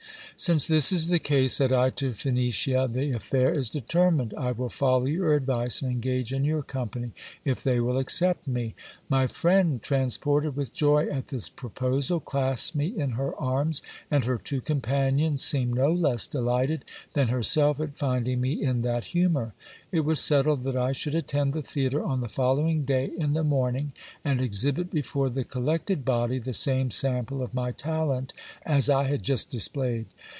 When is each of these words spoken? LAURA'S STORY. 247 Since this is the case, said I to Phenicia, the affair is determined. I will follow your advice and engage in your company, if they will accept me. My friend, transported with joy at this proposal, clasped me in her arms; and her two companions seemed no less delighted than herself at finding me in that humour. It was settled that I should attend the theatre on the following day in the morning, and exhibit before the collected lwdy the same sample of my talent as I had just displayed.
LAURA'S 0.47 0.63
STORY. 0.63 0.79
247 0.79 0.79
Since 0.79 0.89
this 0.89 0.99
is 0.99 1.07
the 1.09 1.19
case, 1.19 1.53
said 1.53 1.71
I 1.71 1.89
to 1.91 2.13
Phenicia, 2.13 2.87
the 2.91 3.11
affair 3.11 3.53
is 3.53 3.69
determined. 3.69 4.33
I 4.35 4.51
will 4.53 4.69
follow 4.69 5.05
your 5.05 5.35
advice 5.35 5.83
and 5.83 5.91
engage 5.91 6.33
in 6.33 6.43
your 6.45 6.63
company, 6.63 7.11
if 7.45 7.61
they 7.63 7.79
will 7.79 7.99
accept 7.99 8.47
me. 8.47 8.73
My 9.07 9.27
friend, 9.27 9.83
transported 9.83 10.55
with 10.55 10.73
joy 10.73 11.07
at 11.11 11.27
this 11.27 11.47
proposal, 11.47 12.19
clasped 12.19 12.75
me 12.75 12.87
in 12.87 13.11
her 13.11 13.35
arms; 13.39 13.83
and 14.09 14.25
her 14.25 14.39
two 14.39 14.61
companions 14.61 15.43
seemed 15.43 15.75
no 15.75 15.91
less 15.93 16.25
delighted 16.25 16.85
than 17.13 17.27
herself 17.27 17.79
at 17.79 17.95
finding 17.95 18.41
me 18.41 18.53
in 18.63 18.81
that 18.81 19.07
humour. 19.07 19.53
It 19.91 20.05
was 20.05 20.19
settled 20.19 20.63
that 20.63 20.77
I 20.77 20.91
should 20.93 21.13
attend 21.13 21.53
the 21.53 21.61
theatre 21.61 22.03
on 22.03 22.21
the 22.21 22.29
following 22.29 22.83
day 22.83 23.11
in 23.15 23.33
the 23.33 23.43
morning, 23.43 23.91
and 24.25 24.41
exhibit 24.41 24.89
before 24.89 25.29
the 25.29 25.43
collected 25.43 26.03
lwdy 26.03 26.43
the 26.43 26.53
same 26.53 26.89
sample 26.89 27.43
of 27.43 27.53
my 27.53 27.71
talent 27.71 28.33
as 28.65 28.89
I 28.89 29.03
had 29.03 29.21
just 29.21 29.51
displayed. 29.51 30.07